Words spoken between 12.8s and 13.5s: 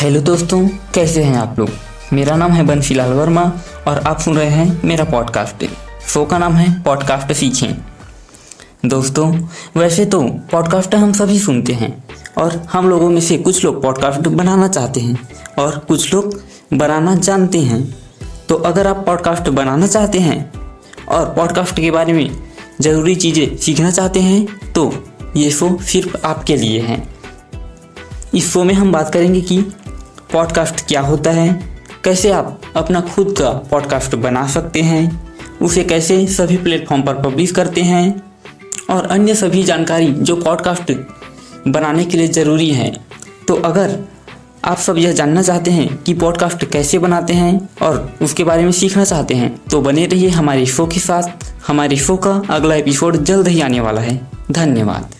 लोगों में से